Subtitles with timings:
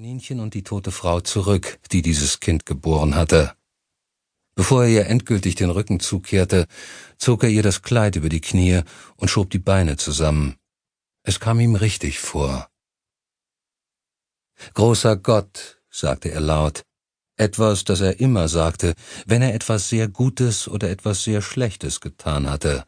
[0.00, 3.52] Kaninchen und die tote Frau zurück, die dieses Kind geboren hatte.
[4.54, 6.68] Bevor er ihr endgültig den Rücken zukehrte,
[7.18, 8.80] zog er ihr das Kleid über die Knie
[9.16, 10.56] und schob die Beine zusammen.
[11.22, 12.70] Es kam ihm richtig vor.
[14.72, 16.80] Großer Gott, sagte er laut,
[17.36, 18.94] etwas, das er immer sagte,
[19.26, 22.86] wenn er etwas sehr Gutes oder etwas sehr Schlechtes getan hatte.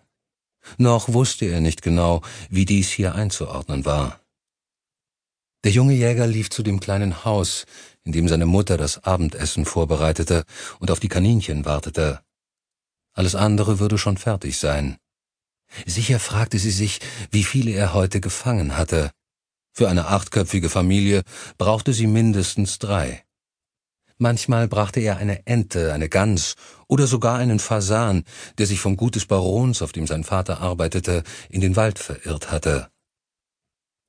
[0.78, 4.21] Noch wusste er nicht genau, wie dies hier einzuordnen war.
[5.64, 7.66] Der junge Jäger lief zu dem kleinen Haus,
[8.04, 10.44] in dem seine Mutter das Abendessen vorbereitete
[10.80, 12.20] und auf die Kaninchen wartete.
[13.14, 14.96] Alles andere würde schon fertig sein.
[15.86, 19.10] Sicher fragte sie sich, wie viele er heute gefangen hatte.
[19.72, 21.22] Für eine achtköpfige Familie
[21.58, 23.24] brauchte sie mindestens drei.
[24.18, 26.54] Manchmal brachte er eine Ente, eine Gans
[26.88, 28.24] oder sogar einen Fasan,
[28.58, 32.50] der sich vom Gut des Barons, auf dem sein Vater arbeitete, in den Wald verirrt
[32.50, 32.91] hatte.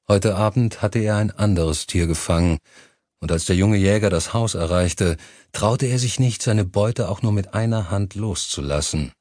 [0.07, 2.57] Heute Abend hatte er ein anderes Tier gefangen,
[3.20, 5.16] und als der junge Jäger das Haus erreichte,
[5.53, 9.14] traute er sich nicht, seine Beute auch nur mit einer Hand loszulassen.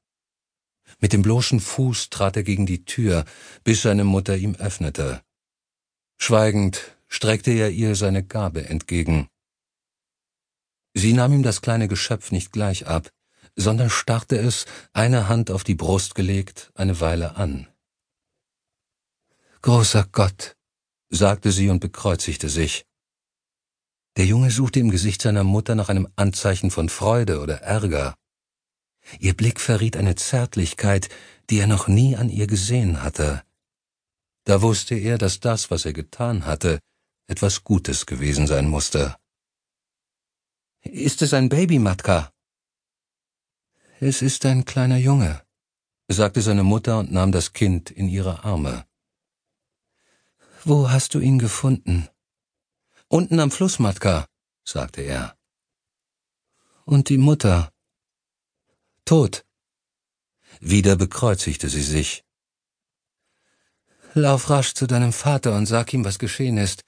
[0.98, 3.24] Mit dem bloßen Fuß trat er gegen die Tür,
[3.62, 5.22] bis seine Mutter ihm öffnete.
[6.18, 9.28] Schweigend streckte er ihr seine Gabe entgegen.
[10.94, 13.08] Sie nahm ihm das kleine Geschöpf nicht gleich ab,
[13.54, 17.68] sondern starrte es, eine Hand auf die Brust gelegt, eine Weile an.
[19.62, 20.56] Großer Gott,
[21.12, 22.84] sagte sie und bekreuzigte sich.
[24.16, 28.16] Der Junge suchte im Gesicht seiner Mutter nach einem Anzeichen von Freude oder Ärger.
[29.18, 31.08] Ihr Blick verriet eine Zärtlichkeit,
[31.50, 33.42] die er noch nie an ihr gesehen hatte.
[34.44, 36.80] Da wusste er, dass das, was er getan hatte,
[37.26, 39.16] etwas Gutes gewesen sein musste.
[40.82, 42.32] Ist es ein Baby, Matka?
[44.00, 45.42] Es ist ein kleiner Junge,
[46.08, 48.84] sagte seine Mutter und nahm das Kind in ihre Arme.
[50.64, 52.08] Wo hast du ihn gefunden?
[53.08, 54.26] Unten am Fluss, Matka,
[54.64, 55.36] sagte er.
[56.84, 57.72] Und die Mutter?
[59.04, 59.44] Tot.
[60.60, 62.24] Wieder bekreuzigte sie sich.
[64.14, 66.84] Lauf rasch zu deinem Vater und sag ihm, was geschehen ist.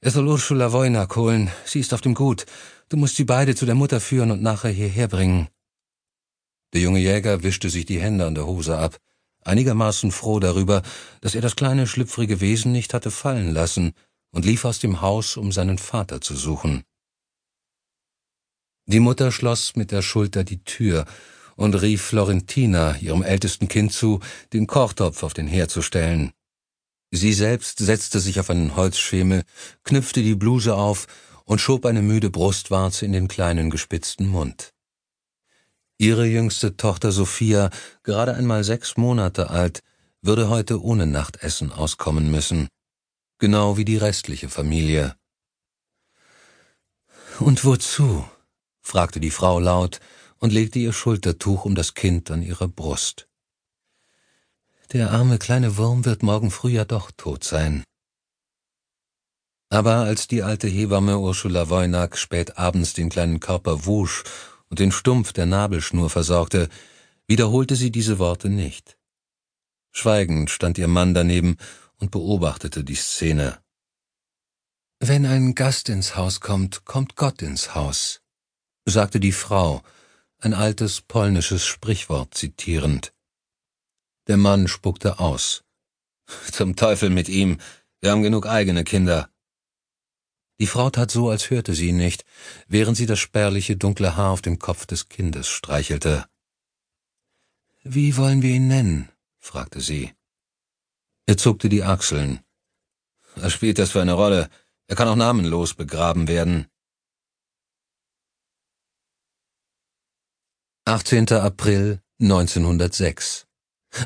[0.00, 1.50] Er soll Ursula Wojnak holen.
[1.64, 2.46] Sie ist auf dem Gut.
[2.88, 5.48] Du musst sie beide zu der Mutter führen und nachher hierher bringen.
[6.72, 9.00] Der junge Jäger wischte sich die Hände an der Hose ab
[9.44, 10.82] einigermaßen froh darüber,
[11.20, 13.94] dass er das kleine schlüpfrige Wesen nicht hatte fallen lassen,
[14.30, 16.84] und lief aus dem Haus, um seinen Vater zu suchen.
[18.86, 21.06] Die Mutter schloss mit der Schulter die Tür
[21.56, 24.20] und rief Florentina, ihrem ältesten Kind, zu,
[24.52, 26.32] den Kochtopf auf den Herd zu stellen.
[27.10, 29.44] Sie selbst setzte sich auf einen Holzschemel,
[29.82, 31.06] knüpfte die Bluse auf
[31.44, 34.72] und schob eine müde Brustwarze in den kleinen gespitzten Mund.
[36.00, 37.70] Ihre jüngste Tochter Sophia,
[38.04, 39.80] gerade einmal sechs Monate alt,
[40.22, 42.68] würde heute ohne Nachtessen auskommen müssen,
[43.38, 45.16] genau wie die restliche Familie.
[47.40, 48.24] Und wozu?
[48.80, 49.98] fragte die Frau laut
[50.38, 53.28] und legte ihr Schultertuch um das Kind an ihrer Brust.
[54.92, 57.82] Der arme kleine Wurm wird morgen früh ja doch tot sein.
[59.68, 64.22] Aber als die alte Hebamme Ursula Wojnak spät abends den kleinen Körper wusch
[64.68, 66.68] und den Stumpf der Nabelschnur versorgte,
[67.26, 68.98] wiederholte sie diese Worte nicht.
[69.92, 71.56] Schweigend stand ihr Mann daneben
[71.98, 73.58] und beobachtete die Szene.
[75.00, 78.20] Wenn ein Gast ins Haus kommt, kommt Gott ins Haus,
[78.84, 79.82] sagte die Frau,
[80.38, 83.12] ein altes polnisches Sprichwort zitierend.
[84.26, 85.64] Der Mann spuckte aus.
[86.52, 87.58] Zum Teufel mit ihm,
[88.00, 89.30] wir haben genug eigene Kinder.
[90.60, 92.24] Die Frau tat so, als hörte sie ihn nicht,
[92.66, 96.26] während sie das spärliche dunkle Haar auf dem Kopf des Kindes streichelte.
[97.84, 99.08] Wie wollen wir ihn nennen?
[99.38, 100.12] fragte sie.
[101.26, 102.40] Er zuckte die Achseln.
[103.36, 104.50] Was spielt das für eine Rolle?
[104.88, 106.66] Er kann auch namenlos begraben werden.
[110.86, 111.30] 18.
[111.32, 113.46] April 1906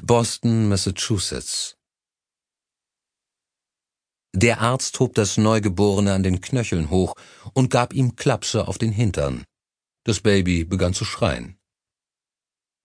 [0.03, 1.79] Boston, Massachusetts
[4.34, 7.15] der Arzt hob das Neugeborene an den Knöcheln hoch
[7.53, 9.45] und gab ihm Klapse auf den Hintern.
[10.04, 11.59] Das Baby begann zu schreien.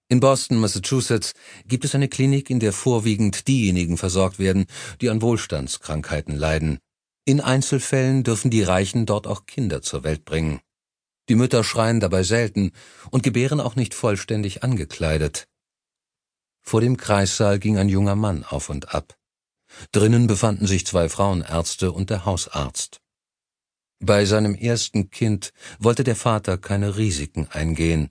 [0.09, 1.33] In Boston, Massachusetts,
[1.65, 4.65] gibt es eine Klinik, in der vorwiegend diejenigen versorgt werden,
[5.01, 6.79] die an Wohlstandskrankheiten leiden.
[7.25, 10.61] In Einzelfällen dürfen die Reichen dort auch Kinder zur Welt bringen.
[11.27, 12.71] Die Mütter schreien dabei selten
[13.11, 15.49] und gebären auch nicht vollständig angekleidet.
[16.61, 19.16] Vor dem Kreissaal ging ein junger Mann auf und ab.
[19.91, 22.99] Drinnen befanden sich zwei Frauenärzte und der Hausarzt.
[23.99, 28.09] Bei seinem ersten Kind wollte der Vater keine Risiken eingehen.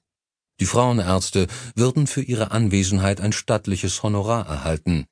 [0.58, 5.06] Die Frauenärzte würden für ihre Anwesenheit ein stattliches Honorar erhalten.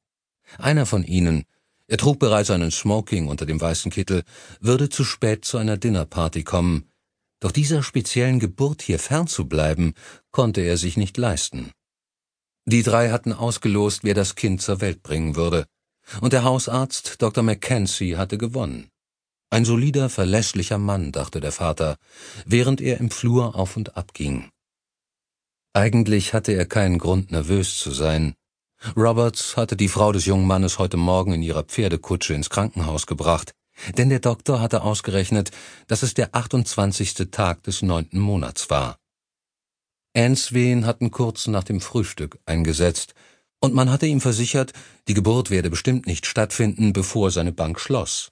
[0.58, 1.44] Einer von ihnen,
[1.87, 4.25] Er trug bereits einen Smoking unter dem weißen Kittel,
[4.58, 6.88] würde zu spät zu einer Dinnerparty kommen.
[7.40, 9.93] Doch dieser speziellen Geburt hier fernzubleiben,
[10.31, 11.73] konnte er sich nicht leisten.
[12.64, 15.67] Die drei hatten ausgelost, wer das Kind zur Welt bringen würde.
[16.20, 17.42] Und der Hausarzt Dr.
[17.42, 18.90] Mackenzie hatte gewonnen.
[19.50, 21.96] Ein solider, verlässlicher Mann, dachte der Vater,
[22.44, 24.50] während er im Flur auf und ab ging.
[25.72, 28.34] Eigentlich hatte er keinen Grund, nervös zu sein.
[28.96, 33.52] Roberts hatte die Frau des jungen Mannes heute Morgen in ihrer Pferdekutsche ins Krankenhaus gebracht,
[33.96, 35.50] denn der Doktor hatte ausgerechnet,
[35.86, 37.30] dass es der 28.
[37.30, 38.98] Tag des neunten Monats war.
[40.16, 43.14] Anns Wehen hatten kurz nach dem Frühstück eingesetzt,
[43.64, 44.72] und man hatte ihm versichert,
[45.08, 48.31] die Geburt werde bestimmt nicht stattfinden, bevor seine Bank schloss.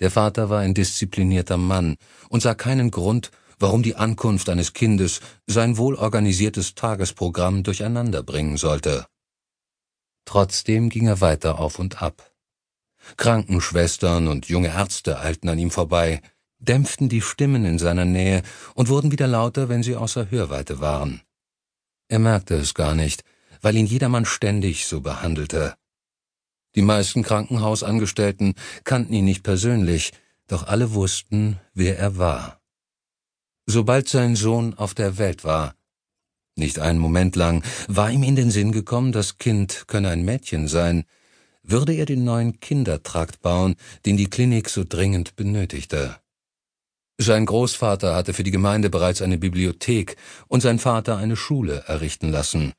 [0.00, 1.96] Der Vater war ein disziplinierter Mann
[2.28, 9.06] und sah keinen Grund, warum die Ankunft eines Kindes sein wohlorganisiertes Tagesprogramm durcheinander bringen sollte.
[10.26, 12.32] Trotzdem ging er weiter auf und ab.
[13.16, 16.20] Krankenschwestern und junge Ärzte eilten an ihm vorbei,
[16.58, 18.42] dämpften die Stimmen in seiner Nähe
[18.74, 21.22] und wurden wieder lauter, wenn sie außer Hörweite waren.
[22.08, 23.22] Er merkte es gar nicht,
[23.66, 25.74] weil ihn jedermann ständig so behandelte.
[26.76, 28.54] Die meisten Krankenhausangestellten
[28.84, 30.12] kannten ihn nicht persönlich,
[30.46, 32.60] doch alle wussten, wer er war.
[33.66, 35.74] Sobald sein Sohn auf der Welt war,
[36.54, 40.68] nicht einen Moment lang war ihm in den Sinn gekommen, das Kind könne ein Mädchen
[40.68, 41.02] sein,
[41.64, 43.74] würde er den neuen Kindertrakt bauen,
[44.04, 46.14] den die Klinik so dringend benötigte.
[47.18, 50.14] Sein Großvater hatte für die Gemeinde bereits eine Bibliothek
[50.46, 52.72] und sein Vater eine Schule errichten lassen.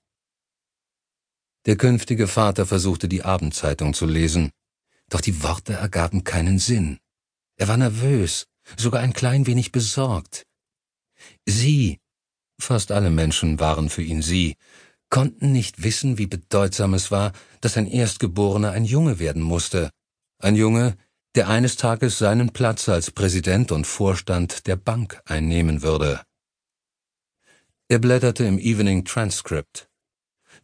[1.68, 4.52] Der künftige Vater versuchte die Abendzeitung zu lesen,
[5.10, 6.98] doch die Worte ergaben keinen Sinn.
[7.58, 8.46] Er war nervös,
[8.78, 10.46] sogar ein klein wenig besorgt.
[11.46, 12.00] Sie,
[12.60, 14.56] fast alle Menschen waren für ihn sie,
[15.10, 19.90] konnten nicht wissen, wie bedeutsam es war, dass ein Erstgeborener ein Junge werden musste.
[20.40, 20.96] Ein Junge,
[21.36, 26.22] der eines Tages seinen Platz als Präsident und Vorstand der Bank einnehmen würde.
[27.90, 29.87] Er blätterte im Evening Transcript.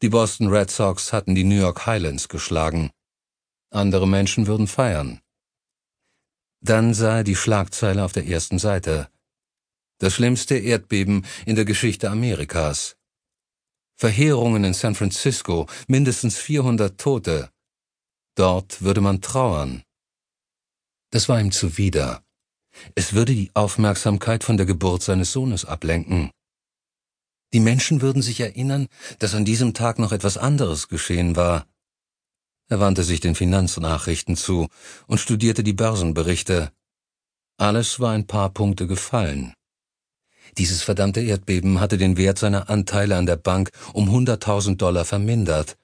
[0.03, 2.91] Die Boston Red Sox hatten die New York Highlands geschlagen.
[3.69, 5.21] Andere Menschen würden feiern.
[6.59, 9.07] Dann sah er die Schlagzeile auf der ersten Seite.
[9.99, 12.97] Das schlimmste Erdbeben in der Geschichte Amerikas.
[13.95, 17.49] Verheerungen in San Francisco, mindestens 400 Tote.
[18.35, 19.83] Dort würde man trauern.
[21.11, 22.25] Das war ihm zuwider.
[22.93, 26.29] Es würde die Aufmerksamkeit von der Geburt seines Sohnes ablenken.
[27.53, 28.87] Die Menschen würden sich erinnern,
[29.19, 31.67] dass an diesem Tag noch etwas anderes geschehen war.
[32.67, 34.67] Er wandte sich den Finanznachrichten zu
[35.05, 36.71] und studierte die Börsenberichte.
[37.57, 39.53] Alles war ein paar Punkte gefallen.
[40.57, 45.77] Dieses verdammte Erdbeben hatte den Wert seiner Anteile an der Bank um 100.000 Dollar vermindert.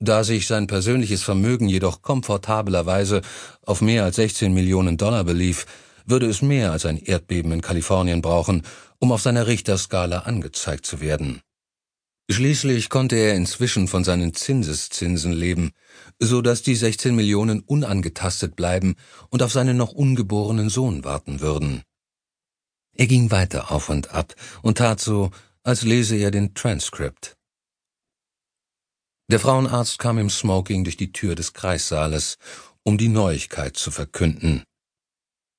[0.00, 3.22] Da sich sein persönliches Vermögen jedoch komfortablerweise
[3.62, 5.66] auf mehr als 16 Millionen Dollar belief,
[6.10, 8.62] würde es mehr als ein Erdbeben in Kalifornien brauchen,
[8.98, 11.40] um auf seiner Richterskala angezeigt zu werden.
[12.30, 15.72] Schließlich konnte er inzwischen von seinen Zinseszinsen leben,
[16.20, 18.94] so dass die 16 Millionen unangetastet bleiben
[19.30, 21.82] und auf seinen noch ungeborenen Sohn warten würden.
[22.96, 25.30] Er ging weiter auf und ab und tat so,
[25.64, 27.36] als lese er den Transcript.
[29.28, 32.36] Der Frauenarzt kam im Smoking durch die Tür des Kreissaales,
[32.84, 34.62] um die Neuigkeit zu verkünden.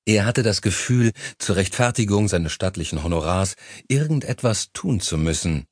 [0.04, 3.54] Er hatte das Gefühl, zur Rechtfertigung seines stattlichen Honorars
[3.88, 5.66] irgendetwas tun zu müssen.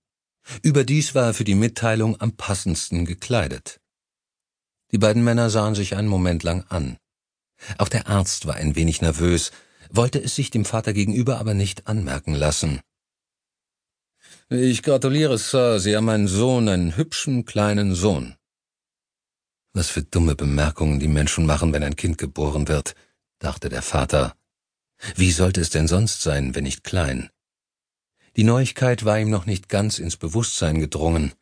[0.62, 3.80] Überdies war er für die Mitteilung am passendsten gekleidet.
[4.92, 6.96] Die beiden Männer sahen sich einen Moment lang an.
[7.78, 9.50] Auch der Arzt war ein wenig nervös,
[9.90, 12.80] wollte es sich dem Vater gegenüber aber nicht anmerken lassen.
[14.49, 18.37] Ich gratuliere, Sir, Sie haben einen Sohn, einen hübschen kleinen Sohn.
[19.72, 22.94] Was für dumme Bemerkungen die Menschen machen, wenn ein Kind geboren wird,
[23.40, 24.37] dachte der Vater.
[25.16, 27.30] Wie sollte es denn sonst sein, wenn nicht klein?
[28.37, 31.32] Die Neuigkeit war ihm noch nicht ganz ins Bewusstsein gedrungen.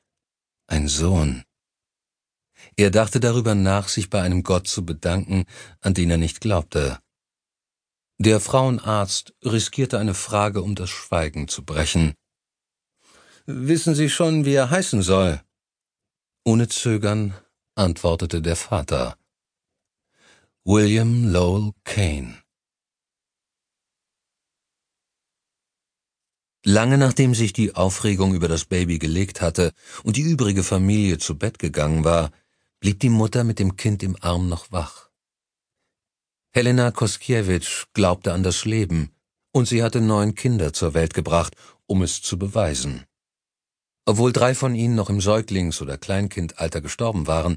[0.67, 1.45] Ein Sohn.
[2.77, 5.45] Er dachte darüber nach, sich bei einem Gott zu bedanken,
[5.81, 6.99] an den er nicht glaubte.
[8.19, 12.15] Der Frauenarzt riskierte eine Frage, um das Schweigen zu brechen.
[13.47, 15.41] Wissen Sie schon, wie er heißen soll?
[16.45, 17.35] Ohne Zögern
[17.75, 19.18] antwortete der Vater.
[20.71, 22.43] William Lowell Kane.
[26.63, 29.73] Lange nachdem sich die Aufregung über das Baby gelegt hatte
[30.03, 32.33] und die übrige Familie zu Bett gegangen war,
[32.81, 35.09] blieb die Mutter mit dem Kind im Arm noch wach.
[36.51, 39.15] Helena Koskiewicz glaubte an das Leben,
[39.53, 41.57] und sie hatte neun Kinder zur Welt gebracht,
[41.87, 43.07] um es zu beweisen.
[44.05, 47.57] Obwohl drei von ihnen noch im Säuglings- oder Kleinkindalter gestorben waren,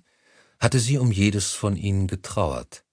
[0.62, 2.86] hatte sie um jedes von ihnen getrauert.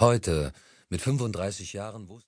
[0.00, 0.52] Heute,
[0.90, 2.16] mit 35 Jahren, wusste